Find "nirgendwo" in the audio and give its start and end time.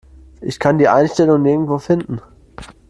1.43-1.77